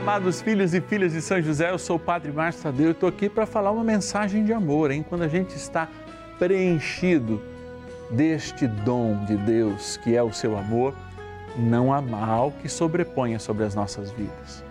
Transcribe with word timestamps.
amados 0.00 0.40
filhos 0.40 0.72
e 0.72 0.80
filhas 0.80 1.12
de 1.12 1.20
São 1.20 1.42
José, 1.42 1.70
eu 1.70 1.78
sou 1.78 1.96
o 1.96 2.00
Padre 2.00 2.32
Márcio 2.32 2.62
Tadeu 2.62 2.88
e 2.88 2.90
estou 2.92 3.06
aqui 3.06 3.28
para 3.28 3.44
falar 3.44 3.70
uma 3.70 3.84
mensagem 3.84 4.42
de 4.42 4.50
amor, 4.50 4.90
hein? 4.90 5.04
Quando 5.06 5.24
a 5.24 5.28
gente 5.28 5.54
está 5.54 5.86
preenchido 6.38 7.38
deste 8.10 8.66
dom 8.66 9.22
de 9.26 9.36
Deus, 9.36 9.98
que 9.98 10.16
é 10.16 10.22
o 10.22 10.32
seu 10.32 10.56
amor, 10.56 10.94
não 11.54 11.92
há 11.92 12.00
mal 12.00 12.50
que 12.62 12.68
sobreponha 12.68 13.38
sobre 13.38 13.62
as 13.62 13.74
nossas 13.74 14.10
vidas. 14.10 14.64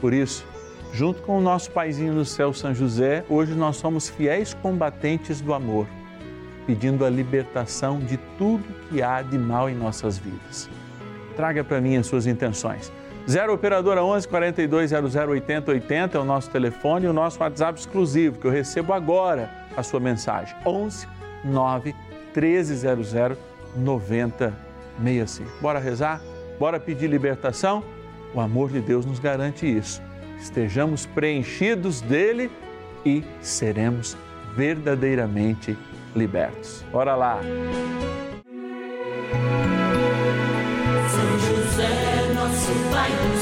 Por 0.00 0.12
isso, 0.12 0.44
junto 0.92 1.22
com 1.22 1.38
o 1.38 1.40
nosso 1.40 1.70
paizinho 1.70 2.14
do 2.14 2.24
céu, 2.24 2.52
São 2.52 2.74
José, 2.74 3.24
hoje 3.28 3.54
nós 3.54 3.76
somos 3.76 4.08
fiéis 4.08 4.52
combatentes 4.52 5.40
do 5.40 5.54
amor, 5.54 5.86
pedindo 6.66 7.04
a 7.04 7.10
libertação 7.10 8.00
de 8.00 8.16
tudo 8.36 8.64
que 8.88 9.00
há 9.00 9.22
de 9.22 9.38
mal 9.38 9.70
em 9.70 9.76
nossas 9.76 10.18
vidas. 10.18 10.68
Traga 11.36 11.62
para 11.62 11.80
mim 11.80 11.96
as 11.96 12.06
suas 12.08 12.26
intenções. 12.26 12.90
0 13.26 13.54
Operadora 13.54 14.04
11 14.04 14.26
42 14.28 14.90
00 14.90 15.32
80 15.32 15.70
80 15.70 16.18
é 16.18 16.20
o 16.20 16.24
nosso 16.24 16.50
telefone 16.50 17.06
e 17.06 17.08
o 17.08 17.12
nosso 17.12 17.40
WhatsApp 17.40 17.78
exclusivo, 17.78 18.38
que 18.38 18.46
eu 18.46 18.50
recebo 18.50 18.92
agora 18.92 19.50
a 19.76 19.82
sua 19.82 20.00
mensagem. 20.00 20.54
11 20.66 21.06
9 21.44 21.94
1300 22.34 23.38
9065. 23.76 25.50
Bora 25.60 25.78
rezar? 25.78 26.20
Bora 26.58 26.78
pedir 26.78 27.08
libertação? 27.08 27.82
O 28.34 28.40
amor 28.40 28.70
de 28.70 28.80
Deus 28.80 29.06
nos 29.06 29.18
garante 29.18 29.66
isso. 29.66 30.02
Estejamos 30.38 31.06
preenchidos 31.06 32.00
dele 32.00 32.50
e 33.04 33.24
seremos 33.40 34.16
verdadeiramente 34.54 35.76
libertos. 36.14 36.84
Bora 36.92 37.14
lá! 37.14 37.40
Pai 42.90 43.41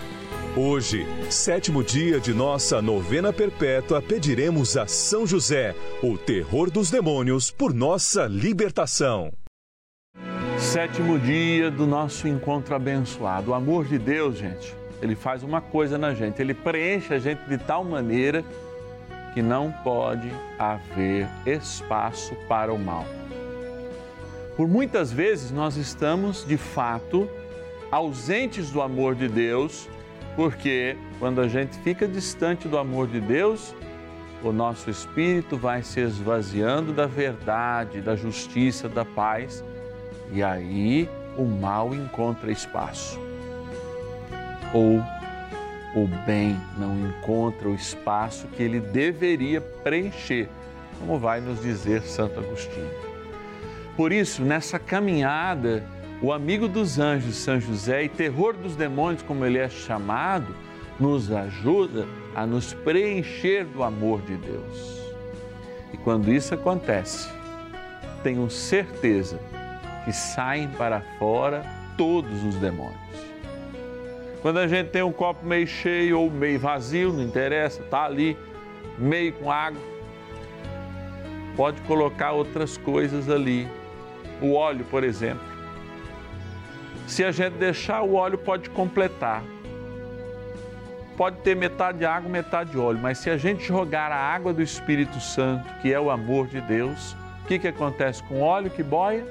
Hoje, 0.55 1.07
sétimo 1.29 1.81
dia 1.81 2.19
de 2.19 2.33
nossa 2.33 2.81
novena 2.81 3.31
perpétua, 3.31 4.01
pediremos 4.01 4.75
a 4.75 4.85
São 4.85 5.25
José, 5.25 5.73
o 6.03 6.17
terror 6.17 6.69
dos 6.69 6.91
demônios, 6.91 7.49
por 7.49 7.73
nossa 7.73 8.25
libertação. 8.25 9.31
Sétimo 10.59 11.17
dia 11.17 11.71
do 11.71 11.87
nosso 11.87 12.27
encontro 12.27 12.75
abençoado. 12.75 13.51
O 13.51 13.53
amor 13.53 13.85
de 13.85 13.97
Deus, 13.97 14.37
gente, 14.37 14.75
ele 15.01 15.15
faz 15.15 15.41
uma 15.41 15.61
coisa 15.61 15.97
na 15.97 16.13
gente, 16.13 16.41
ele 16.41 16.53
preenche 16.53 17.13
a 17.13 17.17
gente 17.17 17.47
de 17.47 17.57
tal 17.57 17.85
maneira 17.85 18.43
que 19.33 19.41
não 19.41 19.71
pode 19.71 20.29
haver 20.59 21.29
espaço 21.45 22.35
para 22.49 22.73
o 22.73 22.77
mal. 22.77 23.05
Por 24.57 24.67
muitas 24.67 25.13
vezes 25.13 25.49
nós 25.49 25.77
estamos, 25.77 26.45
de 26.45 26.57
fato, 26.57 27.29
ausentes 27.89 28.69
do 28.69 28.81
amor 28.81 29.15
de 29.15 29.29
Deus, 29.29 29.87
porque 30.35 30.97
quando 31.19 31.41
a 31.41 31.47
gente 31.47 31.77
fica 31.79 32.07
distante 32.07 32.67
do 32.67 32.77
amor 32.77 33.07
de 33.07 33.19
Deus, 33.19 33.75
o 34.43 34.51
nosso 34.51 34.89
espírito 34.89 35.57
vai 35.57 35.83
se 35.83 35.99
esvaziando 35.99 36.93
da 36.93 37.05
verdade, 37.05 38.01
da 38.01 38.15
justiça, 38.15 38.89
da 38.89 39.05
paz, 39.05 39.63
e 40.31 40.41
aí 40.41 41.09
o 41.37 41.43
mal 41.43 41.93
encontra 41.93 42.51
espaço. 42.51 43.19
Ou 44.73 45.03
o 45.93 46.07
bem 46.25 46.57
não 46.77 46.95
encontra 47.07 47.67
o 47.67 47.75
espaço 47.75 48.47
que 48.47 48.63
ele 48.63 48.79
deveria 48.79 49.59
preencher, 49.59 50.47
como 50.99 51.19
vai 51.19 51.41
nos 51.41 51.61
dizer 51.61 52.01
Santo 52.03 52.39
Agostinho. 52.39 52.89
Por 53.97 54.11
isso, 54.11 54.41
nessa 54.41 54.79
caminhada, 54.79 55.83
o 56.21 56.31
amigo 56.31 56.67
dos 56.67 56.99
anjos, 56.99 57.35
São 57.35 57.59
José, 57.59 58.03
e 58.03 58.09
terror 58.09 58.53
dos 58.53 58.75
demônios, 58.75 59.23
como 59.23 59.43
ele 59.43 59.57
é 59.57 59.67
chamado, 59.67 60.55
nos 60.99 61.31
ajuda 61.31 62.05
a 62.35 62.45
nos 62.45 62.73
preencher 62.73 63.65
do 63.65 63.81
amor 63.81 64.21
de 64.21 64.37
Deus. 64.37 65.01
E 65.91 65.97
quando 65.97 66.31
isso 66.31 66.53
acontece, 66.53 67.27
tenho 68.21 68.47
certeza 68.51 69.39
que 70.05 70.13
saem 70.13 70.67
para 70.67 71.01
fora 71.17 71.65
todos 71.97 72.43
os 72.43 72.55
demônios. 72.55 73.01
Quando 74.43 74.59
a 74.59 74.67
gente 74.67 74.89
tem 74.89 75.01
um 75.01 75.11
copo 75.11 75.45
meio 75.45 75.67
cheio 75.67 76.19
ou 76.19 76.29
meio 76.29 76.59
vazio, 76.59 77.11
não 77.11 77.23
interessa, 77.23 77.81
tá 77.83 78.05
ali, 78.05 78.37
meio 78.97 79.33
com 79.33 79.51
água, 79.51 79.81
pode 81.55 81.81
colocar 81.81 82.31
outras 82.31 82.77
coisas 82.77 83.27
ali. 83.27 83.67
O 84.39 84.53
óleo, 84.53 84.85
por 84.89 85.03
exemplo. 85.03 85.50
Se 87.11 87.25
a 87.25 87.31
gente 87.33 87.55
deixar, 87.55 88.03
o 88.03 88.13
óleo 88.13 88.37
pode 88.37 88.69
completar. 88.69 89.43
Pode 91.17 91.39
ter 91.39 91.57
metade 91.57 92.05
água, 92.05 92.29
metade 92.29 92.77
óleo, 92.77 92.99
mas 93.01 93.17
se 93.17 93.29
a 93.29 93.35
gente 93.35 93.65
jogar 93.65 94.13
a 94.13 94.15
água 94.15 94.53
do 94.53 94.61
Espírito 94.61 95.19
Santo, 95.19 95.67
que 95.81 95.91
é 95.91 95.99
o 95.99 96.09
amor 96.09 96.47
de 96.47 96.61
Deus, 96.61 97.11
o 97.43 97.47
que, 97.49 97.59
que 97.59 97.67
acontece 97.67 98.23
com 98.23 98.35
o 98.35 98.41
óleo 98.43 98.69
que 98.69 98.81
boia? 98.81 99.25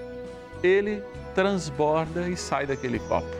Ele 0.62 1.03
transborda 1.35 2.29
e 2.29 2.37
sai 2.37 2.67
daquele 2.67 2.99
copo. 2.99 3.35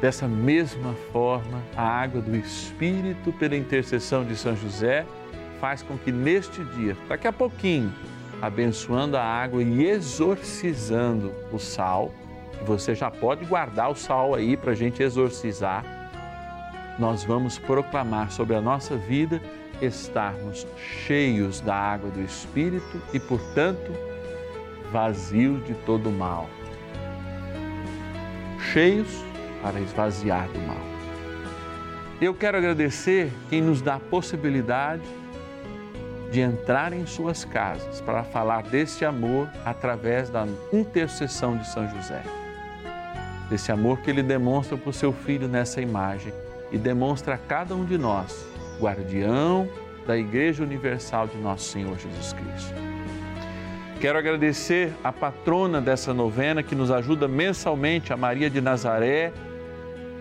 Dessa 0.00 0.26
mesma 0.26 0.92
forma, 1.12 1.62
a 1.76 1.84
água 1.84 2.20
do 2.20 2.34
Espírito, 2.34 3.32
pela 3.34 3.54
intercessão 3.54 4.24
de 4.24 4.34
São 4.34 4.56
José, 4.56 5.06
faz 5.60 5.84
com 5.84 5.96
que 5.96 6.10
neste 6.10 6.64
dia, 6.64 6.96
daqui 7.08 7.28
a 7.28 7.32
pouquinho, 7.32 7.94
abençoando 8.42 9.16
a 9.16 9.22
água 9.22 9.62
e 9.62 9.86
exorcizando 9.86 11.32
o 11.52 11.60
sal, 11.60 12.12
você 12.64 12.94
já 12.94 13.10
pode 13.10 13.44
guardar 13.44 13.90
o 13.90 13.94
sal 13.94 14.34
aí 14.34 14.56
para 14.56 14.72
a 14.72 14.74
gente 14.74 15.02
exorcizar. 15.02 15.84
Nós 16.98 17.24
vamos 17.24 17.58
proclamar 17.58 18.30
sobre 18.30 18.56
a 18.56 18.60
nossa 18.60 18.96
vida 18.96 19.40
estarmos 19.80 20.66
cheios 20.76 21.60
da 21.60 21.74
água 21.74 22.10
do 22.10 22.20
Espírito 22.20 23.00
e, 23.12 23.20
portanto, 23.20 23.92
vazios 24.90 25.64
de 25.64 25.74
todo 25.74 26.10
mal. 26.10 26.48
Cheios 28.72 29.08
para 29.62 29.80
esvaziar 29.80 30.48
do 30.48 30.58
mal. 30.60 30.76
Eu 32.20 32.34
quero 32.34 32.58
agradecer 32.58 33.32
quem 33.48 33.62
nos 33.62 33.80
dá 33.80 33.94
a 33.94 34.00
possibilidade 34.00 35.04
de 36.32 36.40
entrar 36.40 36.92
em 36.92 37.06
suas 37.06 37.44
casas 37.44 38.00
para 38.00 38.24
falar 38.24 38.62
desse 38.64 39.04
amor 39.04 39.48
através 39.64 40.28
da 40.28 40.46
intercessão 40.72 41.56
de 41.56 41.66
São 41.68 41.88
José. 41.88 42.22
Desse 43.48 43.72
amor 43.72 44.00
que 44.00 44.10
ele 44.10 44.22
demonstra 44.22 44.76
por 44.76 44.92
seu 44.92 45.12
filho 45.12 45.48
nessa 45.48 45.80
imagem 45.80 46.32
e 46.70 46.76
demonstra 46.76 47.34
a 47.34 47.38
cada 47.38 47.74
um 47.74 47.84
de 47.84 47.96
nós, 47.96 48.46
guardião 48.78 49.68
da 50.06 50.16
Igreja 50.16 50.62
Universal 50.62 51.28
de 51.28 51.38
Nosso 51.38 51.64
Senhor 51.70 51.98
Jesus 51.98 52.32
Cristo. 52.32 52.74
Quero 54.00 54.18
agradecer 54.18 54.92
a 55.02 55.12
patrona 55.12 55.80
dessa 55.80 56.14
novena 56.14 56.62
que 56.62 56.74
nos 56.74 56.90
ajuda 56.90 57.26
mensalmente, 57.26 58.12
a 58.12 58.16
Maria 58.16 58.48
de 58.48 58.60
Nazaré, 58.60 59.32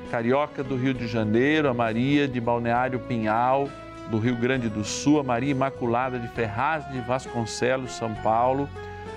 carioca 0.09 0.63
do 0.63 0.75
Rio 0.75 0.93
de 0.93 1.07
Janeiro, 1.07 1.69
a 1.69 1.73
Maria 1.73 2.27
de 2.27 2.39
Balneário 2.41 2.99
Pinhal, 2.99 3.69
do 4.09 4.17
Rio 4.17 4.35
Grande 4.35 4.69
do 4.69 4.83
Sul, 4.83 5.19
a 5.19 5.23
Maria 5.23 5.51
Imaculada 5.51 6.17
de 6.17 6.27
Ferraz 6.29 6.89
de 6.91 6.99
Vasconcelos, 7.01 7.91
São 7.91 8.13
Paulo, 8.15 8.69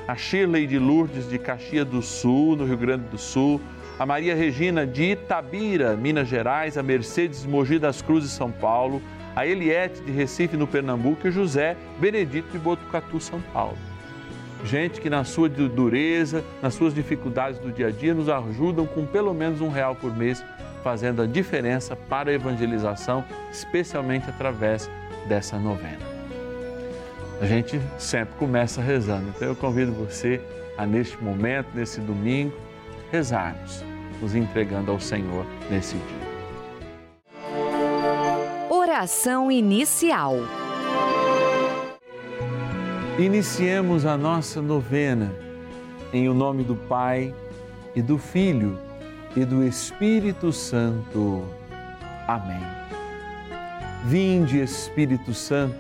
a 0.06 0.14
Shirley 0.16 0.66
de 0.66 0.78
Lourdes 0.78 1.28
de 1.28 1.38
Caxias 1.38 1.86
do 1.86 2.02
Sul, 2.02 2.56
no 2.56 2.64
Rio 2.64 2.76
Grande 2.76 3.04
do 3.04 3.16
Sul, 3.16 3.60
a 4.00 4.06
Maria 4.06 4.34
Regina 4.34 4.86
de 4.86 5.10
Itabira, 5.10 5.94
Minas 5.94 6.26
Gerais, 6.26 6.78
a 6.78 6.82
Mercedes 6.82 7.44
Mogi 7.44 7.78
das 7.78 8.00
Cruzes, 8.00 8.30
São 8.30 8.50
Paulo, 8.50 9.02
a 9.36 9.46
Eliette 9.46 10.00
de 10.00 10.10
Recife, 10.10 10.56
no 10.56 10.66
Pernambuco 10.66 11.26
e 11.26 11.28
o 11.28 11.32
José 11.32 11.76
Benedito 11.98 12.50
de 12.50 12.58
Botucatu, 12.58 13.20
São 13.20 13.42
Paulo. 13.52 13.76
Gente 14.64 15.02
que 15.02 15.10
na 15.10 15.22
sua 15.22 15.50
dureza, 15.50 16.42
nas 16.62 16.72
suas 16.72 16.94
dificuldades 16.94 17.60
do 17.60 17.70
dia 17.70 17.88
a 17.88 17.90
dia, 17.90 18.14
nos 18.14 18.30
ajudam 18.30 18.86
com 18.86 19.04
pelo 19.04 19.34
menos 19.34 19.60
um 19.60 19.68
real 19.68 19.94
por 19.94 20.16
mês 20.16 20.42
fazendo 20.82 21.20
a 21.20 21.26
diferença 21.26 21.94
para 21.94 22.30
a 22.30 22.32
evangelização, 22.32 23.22
especialmente 23.52 24.30
através 24.30 24.90
dessa 25.28 25.58
novena. 25.58 26.08
A 27.38 27.44
gente 27.44 27.78
sempre 27.98 28.34
começa 28.38 28.80
rezando, 28.80 29.28
então 29.28 29.46
eu 29.46 29.54
convido 29.54 29.92
você 29.92 30.40
a, 30.78 30.86
neste 30.86 31.22
momento, 31.22 31.68
nesse 31.74 32.00
domingo, 32.00 32.56
rezarmos, 33.12 33.89
nos 34.20 34.34
entregando 34.34 34.90
ao 34.90 35.00
Senhor 35.00 35.46
nesse 35.70 35.96
dia. 35.96 36.30
Oração 38.68 39.50
inicial. 39.50 40.36
Iniciemos 43.18 44.06
a 44.06 44.16
nossa 44.16 44.62
novena 44.62 45.32
em 46.12 46.28
o 46.28 46.34
nome 46.34 46.64
do 46.64 46.74
Pai 46.74 47.34
e 47.94 48.02
do 48.02 48.18
Filho 48.18 48.78
e 49.36 49.44
do 49.44 49.64
Espírito 49.64 50.52
Santo. 50.52 51.44
Amém. 52.26 52.62
Vinde, 54.04 54.60
Espírito 54.60 55.34
Santo, 55.34 55.76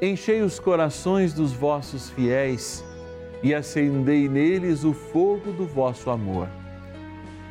enchei 0.00 0.42
os 0.42 0.58
corações 0.58 1.32
dos 1.34 1.52
vossos 1.52 2.10
fiéis 2.10 2.84
e 3.42 3.54
acendei 3.54 4.28
neles 4.28 4.84
o 4.84 4.92
fogo 4.92 5.52
do 5.52 5.66
vosso 5.66 6.08
amor. 6.10 6.48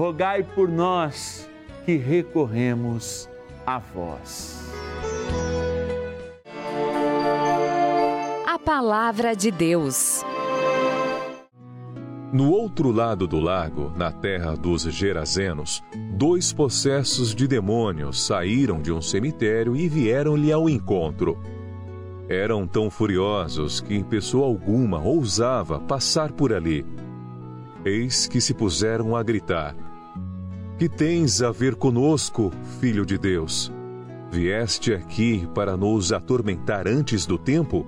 rogai 0.00 0.42
por 0.42 0.66
nós 0.66 1.46
que 1.84 1.98
recorremos 1.98 3.28
a 3.66 3.78
vós. 3.78 4.58
A 8.46 8.58
Palavra 8.58 9.36
de 9.36 9.50
Deus. 9.50 10.22
No 12.32 12.50
outro 12.50 12.90
lado 12.90 13.26
do 13.26 13.38
lago, 13.38 13.92
na 13.94 14.10
terra 14.10 14.56
dos 14.56 14.84
Gerazenos, 14.84 15.82
dois 16.14 16.50
possessos 16.50 17.34
de 17.34 17.46
demônios 17.46 18.24
saíram 18.24 18.80
de 18.80 18.90
um 18.90 19.02
cemitério 19.02 19.76
e 19.76 19.86
vieram-lhe 19.86 20.50
ao 20.50 20.66
encontro. 20.66 21.38
Eram 22.26 22.66
tão 22.66 22.88
furiosos 22.88 23.82
que 23.82 24.02
pessoa 24.02 24.46
alguma 24.46 24.98
ousava 25.02 25.78
passar 25.78 26.32
por 26.32 26.54
ali. 26.54 26.86
Eis 27.84 28.26
que 28.26 28.40
se 28.40 28.54
puseram 28.54 29.14
a 29.14 29.22
gritar: 29.22 29.89
Que 30.80 30.88
tens 30.88 31.42
a 31.42 31.52
ver 31.52 31.74
conosco, 31.76 32.50
filho 32.80 33.04
de 33.04 33.18
Deus? 33.18 33.70
Vieste 34.32 34.94
aqui 34.94 35.46
para 35.54 35.76
nos 35.76 36.10
atormentar 36.10 36.88
antes 36.88 37.26
do 37.26 37.36
tempo? 37.36 37.86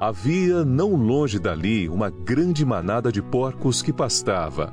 havia 0.00 0.64
não 0.64 0.96
longe 0.96 1.38
dali 1.38 1.88
uma 1.88 2.10
grande 2.10 2.66
manada 2.66 3.12
de 3.12 3.22
porcos 3.22 3.80
que 3.80 3.92
pastava. 3.92 4.72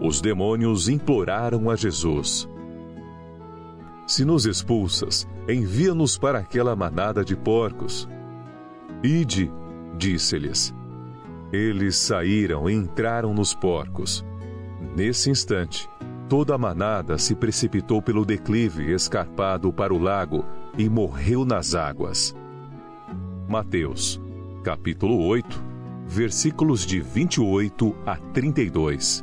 Os 0.00 0.20
demônios 0.20 0.88
imploraram 0.88 1.70
a 1.70 1.76
Jesus: 1.76 2.48
Se 4.08 4.24
nos 4.24 4.44
expulsas, 4.44 5.28
envia-nos 5.48 6.18
para 6.18 6.40
aquela 6.40 6.74
manada 6.74 7.24
de 7.24 7.36
porcos. 7.36 8.08
Ide, 9.04 9.52
disse-lhes. 9.96 10.74
Eles 11.52 11.94
saíram 11.94 12.68
e 12.68 12.74
entraram 12.74 13.32
nos 13.32 13.54
porcos. 13.54 14.26
Nesse 14.96 15.28
instante, 15.28 15.86
toda 16.26 16.54
a 16.54 16.58
manada 16.58 17.18
se 17.18 17.34
precipitou 17.34 18.00
pelo 18.00 18.24
declive 18.24 18.94
escarpado 18.94 19.70
para 19.70 19.92
o 19.92 19.98
lago 19.98 20.42
e 20.78 20.88
morreu 20.88 21.44
nas 21.44 21.74
águas. 21.74 22.34
Mateus, 23.46 24.18
capítulo 24.64 25.22
8, 25.26 25.62
versículos 26.06 26.86
de 26.86 26.98
28 26.98 27.94
a 28.06 28.16
32. 28.16 29.22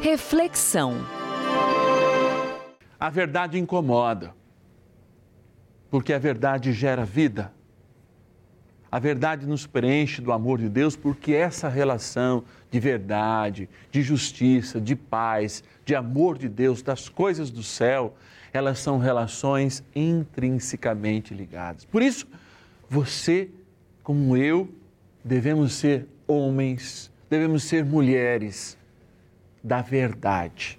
Reflexão. 0.00 0.96
A 2.98 3.08
verdade 3.08 3.56
incomoda. 3.56 4.34
porque 5.88 6.12
a 6.12 6.18
verdade 6.18 6.72
gera 6.72 7.04
vida. 7.04 7.52
A 8.92 8.98
verdade 8.98 9.46
nos 9.46 9.66
preenche 9.66 10.20
do 10.20 10.32
amor 10.32 10.58
de 10.58 10.68
Deus, 10.68 10.94
porque 10.94 11.32
essa 11.32 11.66
relação 11.66 12.44
de 12.70 12.78
verdade, 12.78 13.66
de 13.90 14.02
justiça, 14.02 14.78
de 14.78 14.94
paz, 14.94 15.64
de 15.82 15.94
amor 15.94 16.36
de 16.36 16.46
Deus, 16.46 16.82
das 16.82 17.08
coisas 17.08 17.50
do 17.50 17.62
céu, 17.62 18.14
elas 18.52 18.80
são 18.80 18.98
relações 18.98 19.82
intrinsecamente 19.96 21.32
ligadas. 21.32 21.86
Por 21.86 22.02
isso, 22.02 22.26
você, 22.86 23.48
como 24.02 24.36
eu, 24.36 24.68
devemos 25.24 25.72
ser 25.72 26.06
homens, 26.26 27.10
devemos 27.30 27.64
ser 27.64 27.86
mulheres 27.86 28.76
da 29.64 29.80
verdade, 29.80 30.78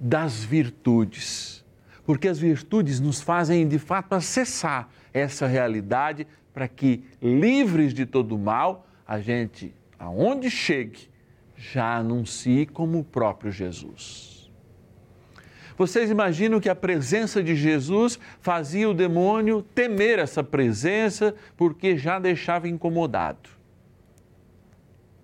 das 0.00 0.42
virtudes, 0.42 1.62
porque 2.06 2.26
as 2.26 2.38
virtudes 2.38 3.00
nos 3.00 3.20
fazem 3.20 3.68
de 3.68 3.78
fato 3.78 4.14
acessar 4.14 4.88
essa 5.12 5.46
realidade 5.46 6.26
para 6.56 6.66
que, 6.66 7.04
livres 7.20 7.92
de 7.92 8.06
todo 8.06 8.38
mal, 8.38 8.88
a 9.06 9.20
gente, 9.20 9.74
aonde 9.98 10.50
chegue, 10.50 11.10
já 11.54 11.98
anuncie 11.98 12.64
como 12.64 13.00
o 13.00 13.04
próprio 13.04 13.52
Jesus. 13.52 14.50
Vocês 15.76 16.10
imaginam 16.10 16.58
que 16.58 16.70
a 16.70 16.74
presença 16.74 17.42
de 17.42 17.54
Jesus 17.54 18.18
fazia 18.40 18.88
o 18.88 18.94
demônio 18.94 19.60
temer 19.74 20.18
essa 20.18 20.42
presença 20.42 21.34
porque 21.58 21.98
já 21.98 22.18
deixava 22.18 22.66
incomodado. 22.66 23.50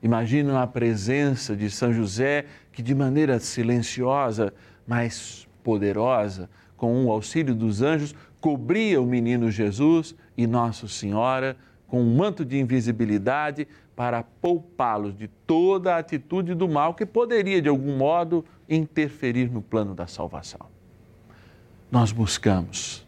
Imaginam 0.02 0.58
a 0.58 0.66
presença 0.66 1.56
de 1.56 1.70
São 1.70 1.94
José 1.94 2.44
que, 2.70 2.82
de 2.82 2.94
maneira 2.94 3.40
silenciosa, 3.40 4.52
mas 4.86 5.48
poderosa, 5.64 6.50
com 6.76 7.06
o 7.06 7.10
auxílio 7.10 7.54
dos 7.54 7.80
anjos, 7.80 8.14
cobria 8.42 9.00
o 9.00 9.06
menino 9.06 9.52
Jesus 9.52 10.16
e 10.36 10.48
Nossa 10.48 10.88
Senhora 10.88 11.56
com 11.86 12.02
um 12.02 12.16
manto 12.16 12.44
de 12.44 12.58
invisibilidade 12.58 13.68
para 13.94 14.22
poupá-los 14.22 15.16
de 15.16 15.28
toda 15.46 15.94
a 15.94 15.98
atitude 15.98 16.52
do 16.52 16.68
mal 16.68 16.92
que 16.92 17.06
poderia, 17.06 17.62
de 17.62 17.68
algum 17.68 17.96
modo, 17.96 18.44
interferir 18.68 19.48
no 19.48 19.62
plano 19.62 19.94
da 19.94 20.08
salvação. 20.08 20.66
Nós 21.90 22.10
buscamos 22.10 23.06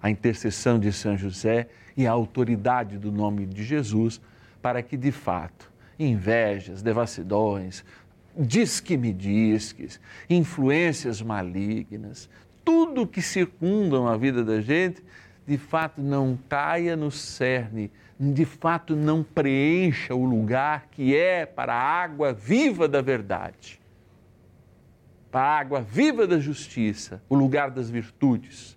a 0.00 0.08
intercessão 0.08 0.78
de 0.78 0.92
São 0.92 1.16
José 1.16 1.68
e 1.96 2.06
a 2.06 2.12
autoridade 2.12 2.96
do 2.96 3.10
nome 3.10 3.46
de 3.46 3.64
Jesus 3.64 4.20
para 4.62 4.82
que, 4.82 4.96
de 4.96 5.10
fato, 5.10 5.72
invejas, 5.98 6.80
devassidões, 6.80 7.84
diz-que-me 8.38 9.12
disques, 9.12 10.00
influências 10.28 11.20
malignas, 11.20 12.28
tudo 12.64 13.06
que 13.06 13.22
circundam 13.22 14.06
a 14.06 14.16
vida 14.16 14.44
da 14.44 14.60
gente, 14.60 15.02
de 15.46 15.58
fato 15.58 16.00
não 16.00 16.38
caia 16.48 16.96
no 16.96 17.10
cerne, 17.10 17.90
de 18.18 18.44
fato 18.44 18.94
não 18.94 19.22
preencha 19.22 20.14
o 20.14 20.24
lugar 20.24 20.88
que 20.90 21.16
é 21.16 21.46
para 21.46 21.74
a 21.74 22.02
água 22.02 22.32
viva 22.32 22.86
da 22.86 23.00
verdade, 23.00 23.80
para 25.30 25.40
a 25.40 25.58
água 25.58 25.80
viva 25.80 26.26
da 26.26 26.38
justiça, 26.38 27.22
o 27.28 27.34
lugar 27.34 27.70
das 27.70 27.88
virtudes, 27.88 28.76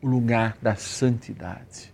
o 0.00 0.08
lugar 0.08 0.56
da 0.62 0.74
santidade. 0.74 1.92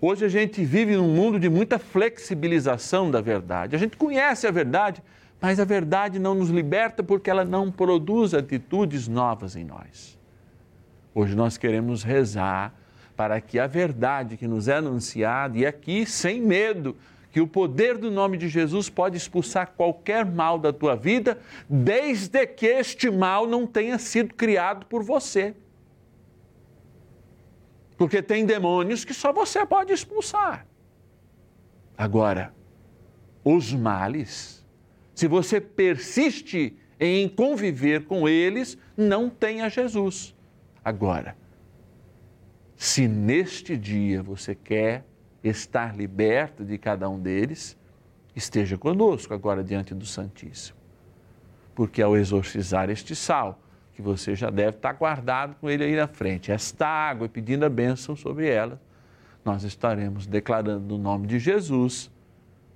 Hoje 0.00 0.26
a 0.26 0.28
gente 0.28 0.62
vive 0.62 0.96
num 0.96 1.08
mundo 1.14 1.40
de 1.40 1.48
muita 1.48 1.78
flexibilização 1.78 3.10
da 3.10 3.22
verdade. 3.22 3.74
A 3.74 3.78
gente 3.78 3.96
conhece 3.96 4.46
a 4.46 4.50
verdade, 4.50 5.02
mas 5.44 5.60
a 5.60 5.64
verdade 5.66 6.18
não 6.18 6.34
nos 6.34 6.48
liberta 6.48 7.02
porque 7.02 7.28
ela 7.28 7.44
não 7.44 7.70
produz 7.70 8.32
atitudes 8.32 9.06
novas 9.06 9.54
em 9.54 9.62
nós. 9.62 10.18
Hoje 11.14 11.34
nós 11.34 11.58
queremos 11.58 12.02
rezar 12.02 12.72
para 13.14 13.38
que 13.42 13.58
a 13.58 13.66
verdade 13.66 14.38
que 14.38 14.46
nos 14.48 14.68
é 14.68 14.76
anunciada, 14.76 15.58
e 15.58 15.66
aqui 15.66 16.06
sem 16.06 16.40
medo, 16.40 16.96
que 17.30 17.42
o 17.42 17.46
poder 17.46 17.98
do 17.98 18.10
nome 18.10 18.38
de 18.38 18.48
Jesus 18.48 18.88
pode 18.88 19.18
expulsar 19.18 19.74
qualquer 19.76 20.24
mal 20.24 20.58
da 20.58 20.72
tua 20.72 20.96
vida, 20.96 21.38
desde 21.68 22.46
que 22.46 22.64
este 22.64 23.10
mal 23.10 23.46
não 23.46 23.66
tenha 23.66 23.98
sido 23.98 24.32
criado 24.32 24.86
por 24.86 25.02
você. 25.02 25.54
Porque 27.98 28.22
tem 28.22 28.46
demônios 28.46 29.04
que 29.04 29.12
só 29.12 29.30
você 29.30 29.66
pode 29.66 29.92
expulsar. 29.92 30.66
Agora, 31.98 32.54
os 33.44 33.74
males, 33.74 34.53
se 35.14 35.28
você 35.28 35.60
persiste 35.60 36.76
em 36.98 37.28
conviver 37.28 38.04
com 38.04 38.28
eles, 38.28 38.76
não 38.96 39.30
tenha 39.30 39.68
Jesus. 39.68 40.34
Agora, 40.84 41.36
se 42.76 43.06
neste 43.06 43.76
dia 43.76 44.22
você 44.22 44.54
quer 44.54 45.04
estar 45.42 45.96
liberto 45.96 46.64
de 46.64 46.76
cada 46.78 47.08
um 47.08 47.18
deles, 47.20 47.76
esteja 48.34 48.76
conosco 48.76 49.32
agora 49.32 49.62
diante 49.62 49.94
do 49.94 50.04
Santíssimo. 50.04 50.76
Porque 51.74 52.02
ao 52.02 52.16
exorcizar 52.16 52.90
este 52.90 53.14
sal, 53.14 53.60
que 53.94 54.02
você 54.02 54.34
já 54.34 54.50
deve 54.50 54.76
estar 54.76 54.92
guardado 54.94 55.54
com 55.60 55.70
ele 55.70 55.84
aí 55.84 55.94
na 55.94 56.08
frente, 56.08 56.50
esta 56.50 56.86
água 56.86 57.28
pedindo 57.28 57.64
a 57.64 57.68
bênção 57.68 58.16
sobre 58.16 58.48
ela, 58.48 58.80
nós 59.44 59.62
estaremos 59.62 60.26
declarando 60.26 60.84
no 60.86 60.98
nome 60.98 61.26
de 61.26 61.38
Jesus 61.38 62.10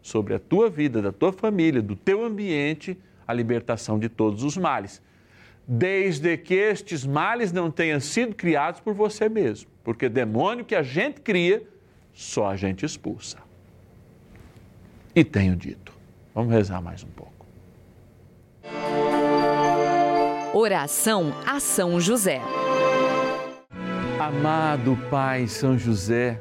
sobre 0.02 0.34
a 0.34 0.38
tua 0.38 0.70
vida, 0.70 1.02
da 1.02 1.12
tua 1.12 1.32
família, 1.32 1.82
do 1.82 1.96
teu 1.96 2.24
ambiente, 2.24 2.96
a 3.26 3.32
libertação 3.32 3.98
de 3.98 4.08
todos 4.08 4.42
os 4.42 4.56
males. 4.56 5.02
Desde 5.66 6.36
que 6.38 6.54
estes 6.54 7.04
males 7.04 7.52
não 7.52 7.70
tenham 7.70 8.00
sido 8.00 8.34
criados 8.34 8.80
por 8.80 8.94
você 8.94 9.28
mesmo, 9.28 9.68
porque 9.84 10.08
demônio 10.08 10.64
que 10.64 10.74
a 10.74 10.82
gente 10.82 11.20
cria, 11.20 11.62
só 12.12 12.48
a 12.48 12.56
gente 12.56 12.86
expulsa. 12.86 13.38
E 15.14 15.22
tenho 15.22 15.54
dito. 15.54 15.92
Vamos 16.34 16.52
rezar 16.52 16.80
mais 16.80 17.04
um 17.04 17.08
pouco. 17.08 17.46
Oração 20.54 21.34
a 21.46 21.60
São 21.60 22.00
José. 22.00 22.40
Amado 24.18 24.98
Pai 25.10 25.46
São 25.46 25.78
José, 25.78 26.40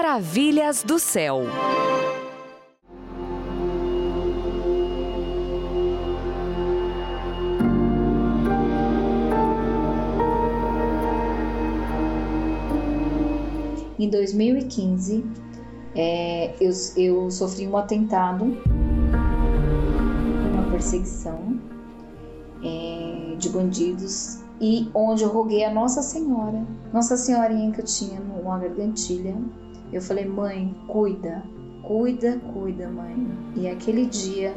Maravilhas 0.00 0.84
do 0.84 0.96
céu. 0.96 1.40
Em 13.98 14.08
2015, 14.08 15.24
é, 15.96 16.54
eu, 16.60 16.70
eu 16.96 17.28
sofri 17.32 17.66
um 17.66 17.76
atentado, 17.76 18.44
uma 20.52 20.70
perseguição 20.70 21.60
é, 22.62 23.34
de 23.36 23.48
bandidos 23.48 24.38
e 24.60 24.88
onde 24.94 25.24
eu 25.24 25.28
roguei 25.28 25.64
a 25.64 25.74
Nossa 25.74 26.02
Senhora, 26.02 26.64
Nossa 26.92 27.16
Senhorinha 27.16 27.72
que 27.72 27.80
eu 27.80 27.84
tinha 27.84 28.20
numa 28.20 28.60
gargantilha. 28.60 29.34
Eu 29.92 30.02
falei, 30.02 30.26
mãe, 30.26 30.74
cuida, 30.86 31.42
cuida, 31.82 32.38
cuida, 32.52 32.88
mãe. 32.88 33.26
E 33.56 33.68
aquele 33.68 34.06
dia 34.06 34.54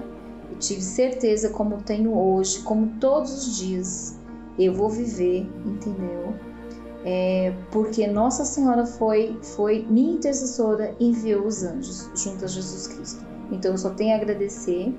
eu 0.51 0.57
tive 0.59 0.81
certeza, 0.81 1.49
como 1.49 1.81
tenho 1.81 2.17
hoje, 2.17 2.59
como 2.63 2.87
todos 2.99 3.47
os 3.47 3.57
dias, 3.57 4.19
eu 4.59 4.73
vou 4.73 4.89
viver, 4.89 5.49
entendeu? 5.65 6.33
É, 7.05 7.53
porque 7.71 8.05
Nossa 8.05 8.45
Senhora 8.45 8.85
foi, 8.85 9.37
foi 9.41 9.85
minha 9.89 10.13
intercessora 10.13 10.93
e 10.99 11.09
enviou 11.09 11.47
os 11.47 11.63
anjos 11.63 12.09
junto 12.15 12.45
a 12.45 12.47
Jesus 12.47 12.87
Cristo. 12.87 13.25
Então 13.51 13.71
eu 13.71 13.77
só 13.77 13.89
tenho 13.91 14.13
a 14.13 14.17
agradecer 14.17 14.93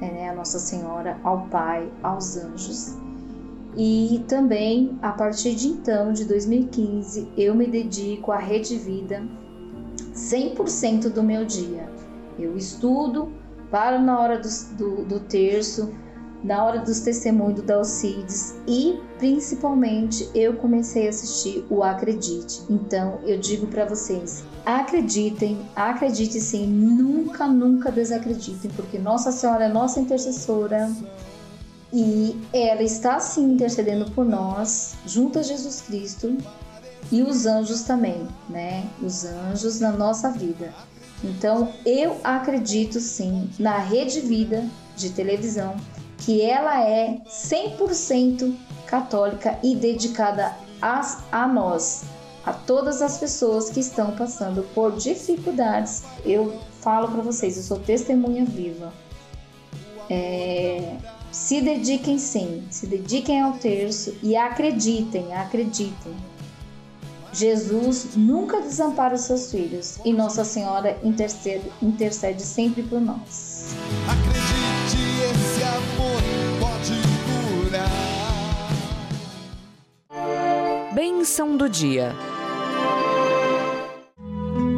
é, 0.00 0.10
né, 0.10 0.30
a 0.30 0.34
Nossa 0.34 0.58
Senhora, 0.58 1.18
ao 1.22 1.46
Pai, 1.48 1.88
aos 2.02 2.36
anjos. 2.36 2.96
E 3.76 4.24
também, 4.26 4.98
a 5.02 5.12
partir 5.12 5.54
de 5.54 5.68
então, 5.68 6.12
de 6.12 6.24
2015, 6.24 7.28
eu 7.36 7.54
me 7.54 7.66
dedico 7.66 8.32
à 8.32 8.38
Rede 8.38 8.76
Vida 8.78 9.22
100% 10.16 11.10
do 11.10 11.22
meu 11.22 11.44
dia. 11.44 11.88
Eu 12.38 12.56
estudo, 12.56 13.32
paro 13.70 14.00
na 14.00 14.18
hora 14.18 14.40
do, 14.40 14.48
do, 14.76 15.04
do 15.04 15.20
terço, 15.20 15.92
na 16.42 16.64
hora 16.64 16.80
dos 16.80 17.00
testemunhos 17.00 17.60
do 17.60 17.62
Dalcides 17.62 18.54
e 18.66 19.00
principalmente 19.18 20.28
eu 20.34 20.54
comecei 20.54 21.06
a 21.06 21.10
assistir 21.10 21.64
o 21.68 21.82
Acredite. 21.82 22.62
Então 22.70 23.18
eu 23.24 23.38
digo 23.38 23.66
para 23.66 23.84
vocês, 23.84 24.44
acreditem, 24.64 25.58
acreditem 25.74 26.40
sim, 26.40 26.66
nunca, 26.66 27.46
nunca 27.46 27.90
desacreditem, 27.90 28.70
porque 28.76 28.98
Nossa 28.98 29.32
Senhora 29.32 29.64
é 29.64 29.68
nossa 29.68 29.98
intercessora 29.98 30.90
e 31.92 32.38
ela 32.52 32.82
está 32.82 33.18
sim 33.18 33.52
intercedendo 33.54 34.10
por 34.10 34.24
nós, 34.24 34.96
junto 35.06 35.38
a 35.38 35.42
Jesus 35.42 35.80
Cristo 35.80 36.36
e 37.10 37.22
os 37.22 37.46
anjos 37.46 37.82
também, 37.82 38.26
né? 38.48 38.88
Os 39.02 39.24
anjos 39.24 39.80
na 39.80 39.92
nossa 39.92 40.30
vida. 40.30 40.72
Então 41.22 41.72
eu 41.84 42.18
acredito 42.22 43.00
sim 43.00 43.48
na 43.58 43.78
Rede 43.78 44.20
Vida 44.20 44.64
de 44.96 45.10
televisão 45.10 45.76
que 46.18 46.42
ela 46.42 46.82
é 46.82 47.20
100% 47.28 48.54
católica 48.86 49.58
e 49.62 49.74
dedicada 49.74 50.54
a, 50.80 51.18
a 51.30 51.46
nós, 51.46 52.04
a 52.44 52.52
todas 52.52 53.02
as 53.02 53.18
pessoas 53.18 53.70
que 53.70 53.80
estão 53.80 54.12
passando 54.12 54.62
por 54.74 54.96
dificuldades. 54.96 56.04
Eu 56.24 56.58
falo 56.80 57.08
para 57.08 57.22
vocês, 57.22 57.56
eu 57.56 57.62
sou 57.62 57.78
testemunha 57.78 58.44
viva. 58.44 58.92
É, 60.08 60.96
se 61.32 61.60
dediquem 61.60 62.18
sim, 62.18 62.64
se 62.70 62.86
dediquem 62.86 63.40
ao 63.40 63.52
terço 63.54 64.14
e 64.22 64.36
acreditem, 64.36 65.34
acreditem. 65.34 66.14
Jesus 67.36 68.16
nunca 68.16 68.62
desampara 68.62 69.14
os 69.14 69.20
seus 69.20 69.50
filhos 69.50 69.98
e 70.06 70.12
Nossa 70.12 70.42
Senhora 70.42 70.98
intercede, 71.04 71.70
intercede 71.82 72.40
sempre 72.40 72.82
por 72.82 72.98
nós. 72.98 73.76
Acredite, 74.08 74.96
esse 75.22 75.62
amor 75.62 76.22
pode 76.58 76.94
curar. 77.68 77.90
Bênção 80.94 81.58
do 81.58 81.68
dia. 81.68 82.14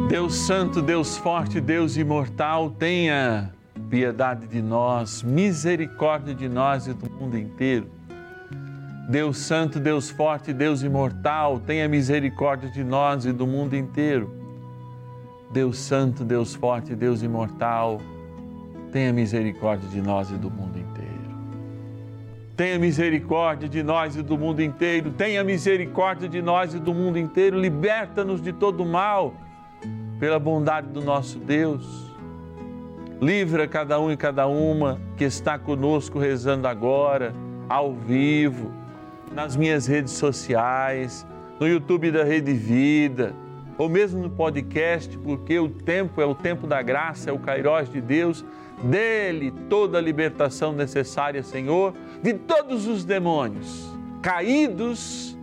Deus 0.09 0.35
Santo, 0.35 0.81
Deus 0.81 1.15
Forte, 1.15 1.61
Deus 1.61 1.95
Imortal, 1.95 2.71
tenha 2.71 3.53
piedade 3.89 4.47
de 4.47 4.61
nós, 4.61 5.23
misericórdia 5.23 6.35
de 6.35 6.49
nós 6.49 6.87
e 6.87 6.93
do 6.93 7.09
mundo 7.09 7.37
inteiro. 7.37 7.98
Deus 9.09 9.39
Santo, 9.39 9.79
Deus 9.79 10.11
Forte, 10.11 10.53
Deus 10.53 10.83
Imortal, 10.83 11.59
tenha 11.59 11.89
misericórdia 11.89 12.69
de 12.69 12.83
nós 12.83 13.25
e 13.25 13.31
do 13.31 13.47
mundo 13.47 13.75
inteiro. 13.75 14.29
Deus 15.51 15.79
Santo, 15.79 16.23
Deus 16.23 16.53
Forte, 16.53 16.93
Deus 16.93 17.23
Imortal, 17.23 17.99
tenha 18.91 19.11
misericórdia 19.11 19.89
de 19.89 19.99
nós 19.99 20.29
e 20.29 20.35
do 20.35 20.51
mundo 20.51 20.77
inteiro. 20.77 21.09
Tenha 22.55 22.77
misericórdia 22.77 23.67
de 23.67 23.81
nós 23.81 24.15
e 24.15 24.21
do 24.21 24.37
mundo 24.37 24.61
inteiro. 24.61 25.09
Tenha 25.09 25.43
misericórdia 25.43 26.29
de 26.29 26.39
nós 26.39 26.75
e 26.75 26.79
do 26.79 26.93
mundo 26.93 27.17
inteiro. 27.17 27.59
Liberta-nos 27.59 28.39
de 28.43 28.53
todo 28.53 28.85
mal, 28.85 29.33
pela 30.19 30.37
bondade 30.37 30.85
do 30.85 31.01
nosso 31.01 31.39
Deus. 31.39 32.13
Livra 33.19 33.67
cada 33.67 33.99
um 33.99 34.11
e 34.11 34.15
cada 34.15 34.45
uma 34.45 35.01
que 35.17 35.23
está 35.23 35.57
conosco 35.57 36.19
rezando 36.19 36.67
agora, 36.67 37.33
ao 37.67 37.91
vivo, 37.93 38.78
nas 39.33 39.55
minhas 39.55 39.87
redes 39.87 40.13
sociais, 40.13 41.25
no 41.59 41.67
YouTube 41.67 42.11
da 42.11 42.23
Rede 42.23 42.53
Vida, 42.53 43.33
ou 43.77 43.87
mesmo 43.87 44.21
no 44.21 44.29
podcast, 44.29 45.17
porque 45.19 45.57
o 45.59 45.69
tempo 45.69 46.21
é 46.21 46.25
o 46.25 46.35
tempo 46.35 46.67
da 46.67 46.81
graça, 46.81 47.29
é 47.29 47.33
o 47.33 47.39
Cairós 47.39 47.89
de 47.89 48.01
Deus. 48.01 48.43
Dele 48.83 49.53
toda 49.69 49.97
a 49.97 50.01
libertação 50.01 50.71
necessária, 50.71 51.43
Senhor, 51.43 51.93
de 52.21 52.33
todos 52.33 52.87
os 52.87 53.03
demônios 53.03 53.89
caídos 54.21 55.37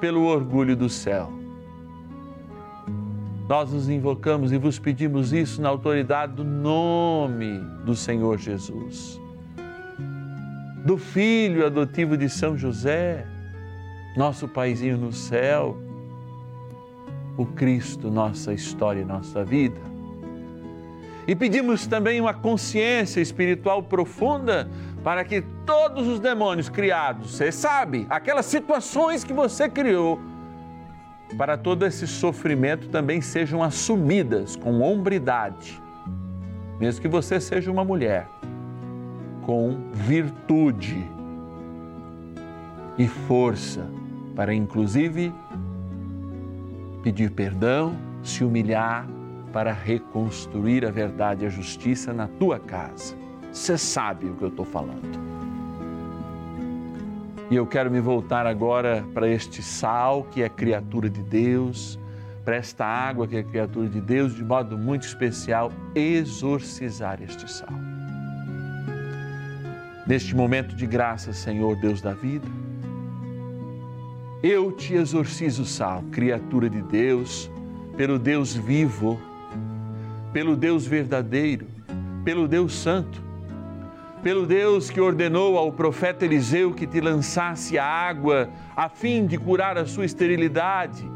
pelo 0.00 0.24
orgulho 0.24 0.76
do 0.76 0.88
céu. 0.88 1.32
Nós 3.48 3.72
nos 3.72 3.88
invocamos 3.88 4.52
e 4.52 4.58
vos 4.58 4.78
pedimos 4.78 5.32
isso 5.32 5.62
na 5.62 5.68
autoridade 5.68 6.34
do 6.34 6.44
nome 6.44 7.60
do 7.84 7.94
Senhor 7.94 8.38
Jesus, 8.38 9.20
do 10.86 10.96
Filho 10.96 11.66
adotivo 11.66 12.16
de 12.16 12.28
São 12.28 12.56
José, 12.56 13.26
nosso 14.16 14.46
paizinho 14.46 14.96
no 14.96 15.12
céu, 15.12 15.76
o 17.36 17.44
Cristo, 17.44 18.08
nossa 18.08 18.54
história 18.54 19.00
e 19.00 19.04
nossa 19.04 19.44
vida. 19.44 19.80
E 21.26 21.34
pedimos 21.34 21.88
também 21.88 22.20
uma 22.20 22.32
consciência 22.32 23.20
espiritual 23.20 23.82
profunda 23.82 24.70
para 25.02 25.24
que 25.24 25.42
todos 25.66 26.06
os 26.06 26.20
demônios 26.20 26.68
criados, 26.68 27.32
você 27.36 27.50
sabe, 27.50 28.06
aquelas 28.08 28.46
situações 28.46 29.24
que 29.24 29.32
você 29.32 29.68
criou, 29.68 30.20
para 31.36 31.58
todo 31.58 31.84
esse 31.84 32.06
sofrimento 32.06 32.90
também 32.90 33.20
sejam 33.20 33.60
assumidas 33.60 34.54
com 34.54 34.80
hombridade, 34.82 35.82
mesmo 36.78 37.02
que 37.02 37.08
você 37.08 37.40
seja 37.40 37.72
uma 37.72 37.84
mulher, 37.84 38.28
com 39.46 39.78
virtude 39.92 41.08
e 42.98 43.06
força, 43.06 43.88
para 44.34 44.52
inclusive 44.52 45.32
pedir 47.04 47.30
perdão, 47.30 47.96
se 48.24 48.42
humilhar 48.42 49.06
para 49.52 49.72
reconstruir 49.72 50.84
a 50.84 50.90
verdade 50.90 51.44
e 51.44 51.46
a 51.46 51.48
justiça 51.48 52.12
na 52.12 52.26
tua 52.26 52.58
casa. 52.58 53.14
Você 53.52 53.78
sabe 53.78 54.26
o 54.26 54.34
que 54.34 54.42
eu 54.42 54.48
estou 54.48 54.64
falando. 54.64 55.16
E 57.48 57.54
eu 57.54 57.68
quero 57.68 57.88
me 57.88 58.00
voltar 58.00 58.48
agora 58.48 59.04
para 59.14 59.28
este 59.28 59.62
sal 59.62 60.24
que 60.24 60.42
é 60.42 60.48
criatura 60.48 61.08
de 61.08 61.22
Deus, 61.22 61.96
para 62.44 62.56
esta 62.56 62.84
água 62.84 63.28
que 63.28 63.36
é 63.36 63.44
criatura 63.44 63.88
de 63.88 64.00
Deus, 64.00 64.34
de 64.34 64.44
modo 64.44 64.76
muito 64.76 65.06
especial, 65.06 65.70
exorcizar 65.94 67.22
este 67.22 67.48
sal. 67.48 67.85
Neste 70.06 70.34
momento 70.36 70.76
de 70.76 70.86
graça, 70.86 71.32
Senhor 71.32 71.76
Deus 71.76 72.00
da 72.00 72.12
vida, 72.12 72.46
eu 74.42 74.70
te 74.70 74.94
exorcizo, 74.94 75.64
sal, 75.64 76.04
criatura 76.12 76.70
de 76.70 76.80
Deus, 76.82 77.50
pelo 77.96 78.18
Deus 78.18 78.54
vivo, 78.54 79.20
pelo 80.32 80.56
Deus 80.56 80.86
verdadeiro, 80.86 81.66
pelo 82.24 82.46
Deus 82.46 82.72
santo 82.72 83.26
pelo 84.26 84.44
Deus 84.44 84.90
que 84.90 85.00
ordenou 85.00 85.56
ao 85.56 85.70
profeta 85.70 86.24
Eliseu 86.24 86.74
que 86.74 86.84
te 86.84 87.00
lançasse 87.00 87.78
a 87.78 87.84
água 87.84 88.48
a 88.74 88.88
fim 88.88 89.24
de 89.24 89.38
curar 89.38 89.78
a 89.78 89.86
sua 89.86 90.04
esterilidade 90.04 91.08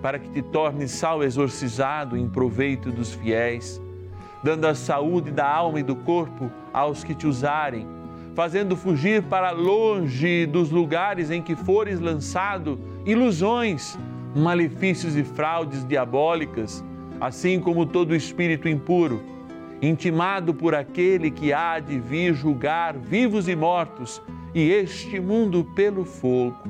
para 0.00 0.16
que 0.16 0.28
te 0.28 0.40
torne 0.42 0.86
sal 0.86 1.24
exorcizado 1.24 2.16
em 2.16 2.28
proveito 2.28 2.92
dos 2.92 3.12
fiéis, 3.12 3.82
dando 4.44 4.66
a 4.66 4.76
saúde 4.76 5.32
da 5.32 5.44
alma 5.44 5.80
e 5.80 5.82
do 5.82 5.96
corpo 5.96 6.52
aos 6.72 7.02
que 7.02 7.16
te 7.16 7.26
usarem, 7.26 7.84
fazendo 8.34 8.76
fugir 8.76 9.22
para 9.22 9.50
longe 9.50 10.46
dos 10.46 10.70
lugares 10.70 11.30
em 11.30 11.42
que 11.42 11.54
fores 11.54 12.00
lançado 12.00 12.78
ilusões, 13.04 13.98
malefícios 14.34 15.16
e 15.16 15.22
fraudes 15.22 15.86
diabólicas, 15.86 16.82
assim 17.20 17.60
como 17.60 17.84
todo 17.84 18.14
espírito 18.14 18.68
impuro, 18.68 19.22
intimado 19.82 20.54
por 20.54 20.74
aquele 20.74 21.30
que 21.30 21.52
há 21.52 21.78
de 21.78 21.98
vir 21.98 22.34
julgar 22.34 22.96
vivos 22.96 23.48
e 23.48 23.56
mortos 23.56 24.22
e 24.54 24.70
este 24.70 25.20
mundo 25.20 25.64
pelo 25.74 26.04
fogo. 26.04 26.62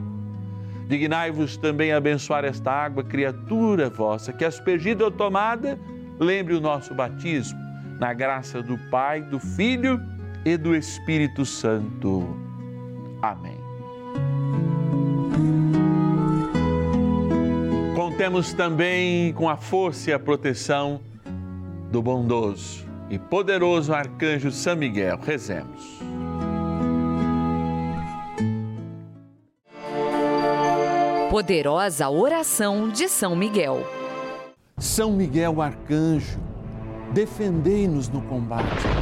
Dignai-vos 0.89 1.57
também 1.57 1.93
abençoar 1.93 2.45
esta 2.45 2.73
água, 2.73 3.05
criatura 3.05 3.89
vossa, 3.89 4.33
que 4.33 4.45
aspergida 4.45 5.05
ou 5.05 5.11
tomada, 5.11 5.79
lembre 6.19 6.55
o 6.55 6.61
nosso 6.61 6.95
batismo, 6.95 7.59
na 8.01 8.13
graça 8.13 8.61
do 8.63 8.77
Pai, 8.91 9.23
do 9.23 9.39
Filho 9.39 10.01
e 10.45 10.57
do 10.57 10.75
Espírito 10.75 11.45
Santo. 11.45 12.37
Amém. 13.21 13.59
Contemos 17.95 18.53
também 18.53 19.33
com 19.33 19.49
a 19.49 19.57
força 19.57 20.11
e 20.11 20.13
a 20.13 20.19
proteção 20.19 21.01
do 21.91 22.03
bondoso 22.03 22.87
e 23.11 23.19
poderoso 23.19 23.93
arcanjo 23.93 24.51
São 24.51 24.77
Miguel. 24.77 25.19
Rezemos. 25.23 26.01
Poderosa 31.31 32.11
oração 32.11 32.89
de 32.89 33.09
São 33.09 33.35
Miguel. 33.35 33.87
São 34.79 35.13
Miguel 35.13 35.63
Arcanjo, 35.63 36.39
defendei-nos 37.15 38.09
no 38.09 38.21
combate. 38.23 39.02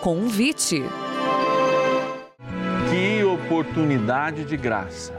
Convite. 0.00 0.82
Que 2.88 3.22
oportunidade 3.22 4.46
de 4.46 4.56
graça. 4.56 5.12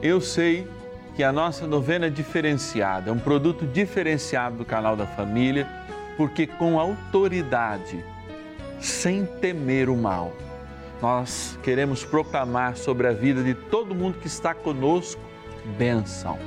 Eu 0.00 0.22
sei 0.22 0.66
que 1.14 1.22
a 1.22 1.30
nossa 1.30 1.66
novena 1.66 2.06
é 2.06 2.10
diferenciada, 2.10 3.10
é 3.10 3.12
um 3.12 3.18
produto 3.18 3.66
diferenciado 3.66 4.56
do 4.56 4.64
canal 4.64 4.96
da 4.96 5.06
família, 5.06 5.68
porque 6.16 6.46
com 6.46 6.80
autoridade 6.80 8.02
sem 8.80 9.26
temer 9.26 9.90
o 9.90 9.96
mal. 9.98 10.32
Nós 11.02 11.58
queremos 11.62 12.02
proclamar 12.02 12.78
sobre 12.78 13.06
a 13.06 13.12
vida 13.12 13.42
de 13.42 13.52
todo 13.52 13.94
mundo 13.94 14.18
que 14.18 14.28
está 14.28 14.54
conosco 14.54 15.20
bênção 15.76 16.38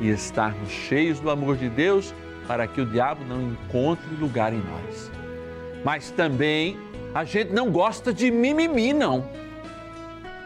e 0.00 0.10
estarmos 0.10 0.70
cheios 0.70 1.18
do 1.18 1.28
amor 1.28 1.56
de 1.56 1.68
Deus 1.68 2.14
para 2.46 2.68
que 2.68 2.80
o 2.80 2.86
diabo 2.86 3.24
não 3.24 3.42
encontre 3.42 4.14
lugar 4.14 4.52
em 4.52 4.62
nós. 4.62 5.23
Mas 5.84 6.10
também 6.10 6.78
a 7.14 7.24
gente 7.24 7.52
não 7.52 7.70
gosta 7.70 8.12
de 8.12 8.30
mimimi, 8.30 8.92
não. 8.92 9.28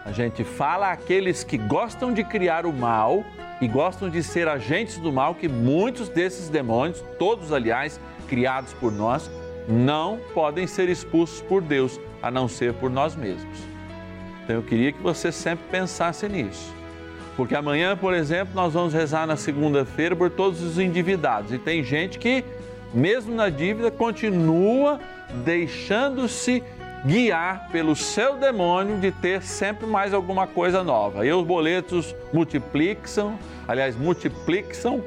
A 0.05 0.12
gente 0.12 0.42
fala 0.42 0.90
àqueles 0.90 1.44
que 1.44 1.57
gostam 1.57 2.12
de 2.12 2.24
criar 2.24 2.66
o 2.66 2.72
mal 2.72 3.24
e 3.61 3.68
gostam 3.68 4.09
de 4.09 4.22
ser 4.22 4.48
agentes 4.48 4.98
do 4.98 5.12
mal, 5.12 5.35
que 5.35 5.48
muitos 5.48 6.09
desses 6.09 6.48
demônios, 6.48 7.03
todos 7.18 7.53
aliás, 7.53 8.01
criados 8.29 8.72
por 8.74 8.92
nós, 8.92 9.31
não 9.68 10.18
podem 10.33 10.66
ser 10.66 10.88
expulsos 10.88 11.40
por 11.42 11.61
Deus, 11.61 12.01
a 12.22 12.31
não 12.31 12.48
ser 12.48 12.72
por 12.74 12.90
nós 12.90 13.14
mesmos. 13.14 13.59
Então 14.44 14.57
eu 14.57 14.62
queria 14.62 14.92
que 14.92 15.03
você 15.03 15.31
sempre 15.31 15.66
pensasse 15.70 16.27
nisso. 16.29 16.72
Porque 17.37 17.55
amanhã, 17.55 17.96
por 17.96 18.14
exemplo, 18.14 18.55
nós 18.55 18.72
vamos 18.72 18.92
rezar 18.92 19.27
na 19.27 19.37
segunda-feira 19.37 20.16
por 20.16 20.31
todos 20.31 20.62
os 20.62 20.79
endividados. 20.79 21.53
E 21.53 21.59
tem 21.59 21.85
gente 21.85 22.18
que, 22.18 22.42
mesmo 22.92 23.35
na 23.35 23.48
dívida, 23.48 23.90
continua 23.90 24.98
deixando-se 25.44 26.62
guiar 27.05 27.68
pelo 27.70 27.94
seu 27.94 28.37
demônio 28.37 28.98
de 28.98 29.12
ter 29.12 29.42
sempre 29.42 29.87
mais 29.87 30.12
alguma 30.12 30.46
coisa 30.46 30.83
nova. 30.83 31.24
E 31.24 31.33
os 31.33 31.46
boletos 31.46 32.14
multiplicam, 32.33 33.38
aliás, 33.66 33.96
multiplicam 33.96 35.03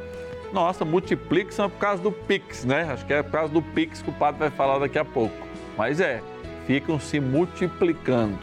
nossa, 0.53 0.83
multiplica 0.83 1.69
por 1.69 1.77
causa 1.77 2.03
do 2.03 2.11
Pix, 2.11 2.65
né? 2.65 2.89
Acho 2.91 3.05
que 3.05 3.13
é 3.13 3.23
por 3.23 3.31
causa 3.31 3.53
do 3.53 3.61
Pix 3.61 4.01
que 4.01 4.09
o 4.09 4.13
padre 4.13 4.39
vai 4.39 4.49
falar 4.49 4.79
daqui 4.79 4.99
a 4.99 5.05
pouco. 5.05 5.47
Mas 5.77 5.99
é, 5.99 6.21
ficam 6.67 6.99
se 6.99 7.19
multiplicando. 7.19 8.39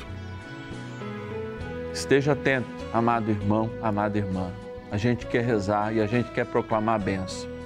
Esteja 1.92 2.32
atento, 2.32 2.68
amado 2.92 3.30
irmão, 3.30 3.70
amada 3.82 4.16
irmã. 4.16 4.50
A 4.90 4.96
gente 4.96 5.26
quer 5.26 5.44
rezar 5.44 5.94
e 5.94 6.00
a 6.00 6.06
gente 6.06 6.30
quer 6.30 6.46
proclamar 6.46 6.94
a 6.94 6.98
benção. 6.98 7.57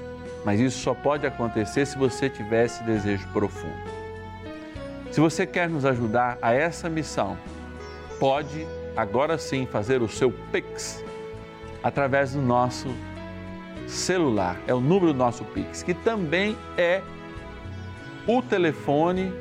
Mas 0.45 0.61
isso 0.61 0.79
só 0.79 0.95
pode 0.95 1.27
acontecer 1.27 1.87
se 1.87 1.97
você 1.97 2.29
tiver 2.29 2.67
esse 2.67 2.83
desejo 2.83 3.27
profundo. 3.33 4.03
Se 5.11 5.21
você 5.21 5.47
quer 5.47 5.69
nos 5.69 5.85
ajudar 5.85 6.39
a 6.41 6.53
essa 6.53 6.89
missão, 6.89 7.37
pode 8.19 8.67
agora 8.97 9.39
sim 9.39 9.67
fazer 9.67 10.03
o 10.03 10.09
seu 10.09 10.33
Pix 10.51 11.05
através 11.83 12.33
do 12.33 12.41
nosso 12.41 12.89
celular, 13.87 14.57
é 14.67 14.73
o 14.73 14.81
número 14.81 15.13
do 15.13 15.19
nosso 15.19 15.45
Pix, 15.45 15.83
que 15.83 15.93
também 15.93 16.57
é 16.79 17.03
o 18.27 18.41
telefone, 18.41 19.33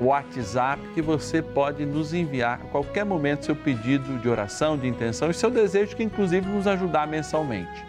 o 0.00 0.06
WhatsApp 0.06 0.80
que 0.94 1.02
você 1.02 1.42
pode 1.42 1.84
nos 1.84 2.14
enviar 2.14 2.60
a 2.62 2.68
qualquer 2.68 3.04
momento 3.04 3.46
seu 3.46 3.56
pedido 3.56 4.18
de 4.18 4.28
oração, 4.28 4.76
de 4.76 4.86
intenção 4.86 5.30
e 5.30 5.34
seu 5.34 5.50
desejo 5.50 5.96
que 5.96 6.02
inclusive 6.02 6.46
nos 6.46 6.66
ajudar 6.66 7.06
mensalmente. 7.06 7.84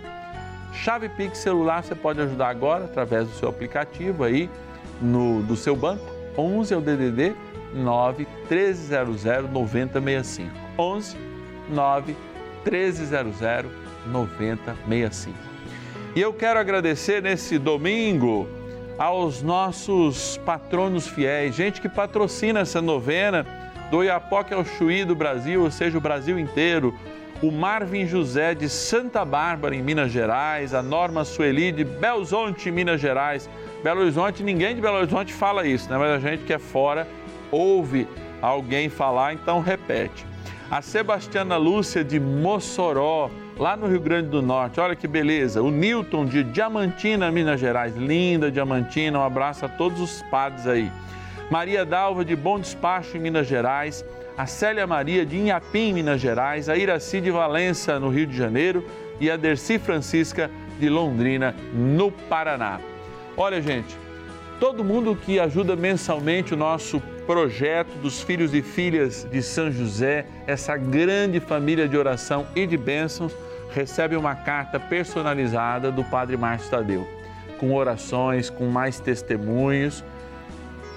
Chave 0.84 1.10
Pix 1.10 1.40
celular 1.40 1.84
você 1.84 1.94
pode 1.94 2.22
ajudar 2.22 2.50
agora 2.50 2.86
através 2.86 3.28
do 3.28 3.34
seu 3.36 3.50
aplicativo 3.50 4.24
aí 4.24 4.50
no 5.02 5.44
do 5.44 5.56
seu 5.56 5.76
banco. 5.76 6.06
11 6.38 6.74
é 6.74 6.78
o 6.78 6.82
DDD 6.82 7.36
9 7.74 8.28
1300 8.50 9.24
9065 9.52 10.52
11 10.78 11.18
9 11.70 12.16
1300 12.66 13.72
9065 14.08 15.50
e 16.16 16.22
eu 16.22 16.34
quero 16.34 16.60
agradecer 16.60 17.22
nesse 17.22 17.60
domingo 17.60 18.48
aos 18.98 19.44
nossos 19.44 20.38
patronos 20.44 21.08
fiéis, 21.08 21.56
gente 21.56 21.80
que 21.80 21.88
patrocina 21.88 22.62
essa 22.62 22.82
novena. 22.82 23.46
Do 23.92 24.04
Iapoque 24.04 24.54
ao 24.54 24.66
Chuí 24.66 25.06
do 25.06 25.16
Brasil, 25.16 25.64
ou 25.64 25.72
seja, 25.72 25.98
o 25.98 26.02
Brasil 26.02 26.38
inteiro. 26.38 26.94
O 27.42 27.52
Marvin 27.52 28.06
José 28.06 28.54
de 28.54 28.68
Santa 28.68 29.24
Bárbara, 29.24 29.74
em 29.74 29.82
Minas 29.82 30.12
Gerais, 30.12 30.74
a 30.74 30.84
Norma 30.84 31.24
Sueli 31.24 31.72
de 31.72 31.86
Belzonte, 31.86 32.70
Minas 32.70 33.00
Gerais. 33.00 33.50
Belo 33.82 34.02
Horizonte, 34.02 34.44
ninguém 34.44 34.76
de 34.76 34.82
Belo 34.82 34.98
Horizonte 34.98 35.32
fala 35.32 35.66
isso, 35.66 35.90
né? 35.90 35.98
mas 35.98 36.12
a 36.12 36.20
gente 36.20 36.44
que 36.44 36.52
é 36.52 36.60
fora 36.60 37.08
ouve 37.50 38.06
alguém 38.42 38.90
falar, 38.90 39.34
então 39.34 39.62
repete. 39.62 40.26
A 40.70 40.82
Sebastiana 40.82 41.56
Lúcia 41.56 42.04
de 42.04 42.20
Mossoró, 42.20 43.32
lá 43.58 43.76
no 43.76 43.88
Rio 43.88 44.02
Grande 44.02 44.30
do 44.30 44.42
Norte. 44.42 44.80
Olha 44.80 44.96
que 44.96 45.08
beleza. 45.08 45.62
O 45.62 45.72
Newton 45.72 46.26
de 46.26 46.44
Diamantina, 46.44 47.32
Minas 47.32 47.60
Gerais. 47.60 47.96
Linda 47.96 48.52
Diamantina. 48.52 49.18
Um 49.18 49.24
abraço 49.24 49.66
a 49.66 49.70
todos 49.70 50.00
os 50.00 50.22
padres 50.24 50.68
aí. 50.68 50.92
Maria 51.50 51.84
Dalva 51.84 52.24
de 52.24 52.36
Bom 52.36 52.60
Despacho, 52.60 53.18
em 53.18 53.20
Minas 53.20 53.48
Gerais. 53.48 54.06
A 54.40 54.46
Célia 54.46 54.88
Maria 54.88 55.26
de 55.26 55.36
Inhapim, 55.36 55.92
Minas 55.92 56.22
Gerais. 56.22 56.70
A 56.70 56.78
Iraci 56.78 57.20
de 57.20 57.30
Valença, 57.30 58.00
no 58.00 58.08
Rio 58.08 58.26
de 58.26 58.38
Janeiro. 58.38 58.86
E 59.20 59.30
a 59.30 59.36
Dercy 59.36 59.78
Francisca 59.78 60.50
de 60.80 60.88
Londrina, 60.88 61.54
no 61.74 62.10
Paraná. 62.10 62.80
Olha, 63.36 63.62
gente, 63.62 63.98
todo 64.58 64.82
mundo 64.82 65.14
que 65.14 65.42
ajuda 65.42 65.76
mensalmente 65.76 66.54
o 66.54 66.58
nosso 66.58 67.02
projeto 67.28 67.92
dos 68.02 68.22
filhos 68.22 68.54
e 68.54 68.62
filhas 68.62 69.28
de 69.30 69.44
São 69.44 69.70
José, 69.70 70.26
essa 70.48 70.78
grande 70.78 71.42
família 71.42 71.86
de 71.86 71.98
oração 71.98 72.48
e 72.56 72.66
de 72.66 72.78
bênçãos, 72.78 73.36
recebe 73.74 74.16
uma 74.16 74.36
carta 74.36 74.80
personalizada 74.80 75.92
do 75.92 76.06
Padre 76.06 76.38
Márcio 76.38 76.72
Tadeu, 76.72 77.06
com 77.58 77.74
orações, 77.74 78.50
com 78.50 78.68
mais 78.68 79.02
testemunhos, 79.02 80.02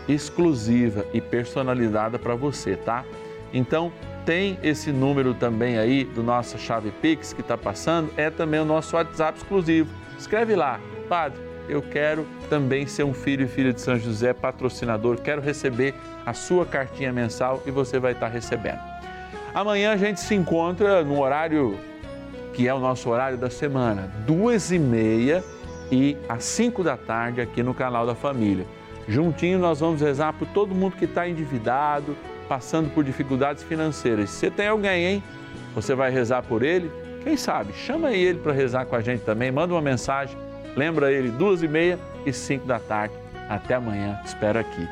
exclusiva 0.08 1.04
e 1.12 1.20
personalizada 1.20 2.20
para 2.20 2.36
você, 2.36 2.76
tá? 2.76 3.04
Então, 3.52 3.92
tem 4.24 4.58
esse 4.62 4.92
número 4.92 5.34
também 5.34 5.78
aí 5.78 6.04
do 6.04 6.22
nossa 6.22 6.56
chave 6.56 6.90
Pix 7.02 7.32
que 7.32 7.40
está 7.40 7.56
passando, 7.56 8.10
é 8.16 8.30
também 8.30 8.60
o 8.60 8.64
nosso 8.64 8.96
WhatsApp 8.96 9.38
exclusivo. 9.38 9.90
Escreve 10.18 10.54
lá, 10.54 10.80
Padre, 11.08 11.40
eu 11.68 11.82
quero 11.82 12.26
também 12.48 12.86
ser 12.86 13.04
um 13.04 13.12
filho 13.12 13.44
e 13.44 13.48
filha 13.48 13.72
de 13.72 13.80
São 13.80 13.98
José, 13.98 14.32
patrocinador, 14.32 15.20
quero 15.20 15.40
receber 15.40 15.94
a 16.24 16.32
sua 16.32 16.64
cartinha 16.64 17.12
mensal 17.12 17.62
e 17.66 17.70
você 17.70 17.98
vai 17.98 18.12
estar 18.12 18.28
recebendo. 18.28 18.80
Amanhã 19.54 19.92
a 19.92 19.96
gente 19.96 20.20
se 20.20 20.34
encontra 20.34 21.02
no 21.04 21.20
horário 21.20 21.78
que 22.52 22.68
é 22.68 22.74
o 22.74 22.78
nosso 22.78 23.08
horário 23.08 23.38
da 23.38 23.50
semana, 23.50 24.12
duas 24.26 24.70
e 24.70 24.78
meia 24.78 25.42
e 25.90 26.16
às 26.28 26.44
cinco 26.44 26.82
da 26.82 26.96
tarde 26.96 27.40
aqui 27.40 27.62
no 27.62 27.74
canal 27.74 28.06
da 28.06 28.14
Família. 28.14 28.66
Juntinho 29.08 29.58
nós 29.58 29.80
vamos 29.80 30.00
rezar 30.00 30.32
por 30.34 30.46
todo 30.48 30.74
mundo 30.74 30.96
que 30.96 31.06
está 31.06 31.28
endividado, 31.28 32.16
passando 32.52 32.90
por 32.90 33.02
dificuldades 33.02 33.62
financeiras. 33.62 34.28
Se 34.28 34.40
você 34.40 34.50
tem 34.50 34.68
alguém, 34.68 35.06
hein? 35.06 35.22
Você 35.74 35.94
vai 35.94 36.10
rezar 36.10 36.42
por 36.42 36.62
ele? 36.62 36.92
Quem 37.24 37.34
sabe? 37.34 37.72
Chama 37.72 38.12
ele 38.12 38.38
para 38.40 38.52
rezar 38.52 38.84
com 38.84 38.94
a 38.94 39.00
gente 39.00 39.24
também, 39.24 39.50
manda 39.50 39.72
uma 39.72 39.80
mensagem, 39.80 40.36
lembra 40.76 41.10
ele 41.10 41.30
duas 41.30 41.62
e 41.62 41.68
meia 41.68 41.98
e 42.26 42.32
cinco 42.32 42.66
da 42.66 42.78
tarde. 42.78 43.14
Até 43.48 43.72
amanhã, 43.76 44.20
espero 44.22 44.58
aqui. 44.58 44.86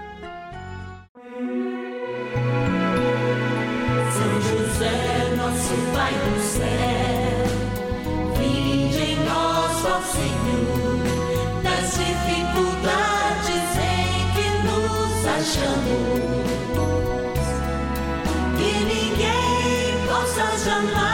São 4.10 4.40
José, 4.40 5.34
nosso 5.36 5.74
Pai 5.92 6.14
do 6.14 6.40
céu, 6.40 6.64
nós, 9.26 10.06
Senhor, 10.06 10.96
das 11.62 11.92
dificuldades 11.92 13.76
em 13.76 14.32
que 14.32 14.48
nos 14.66 15.26
achamos, 15.26 16.39
que 20.62 20.68
ninguém 20.68 20.90
possa 20.90 20.90
jamais 20.90 21.09